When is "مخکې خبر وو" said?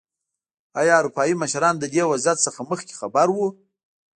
2.69-3.47